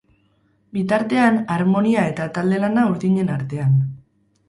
[0.77, 3.83] Bitartean, armonia eta talde lana urdinen artean.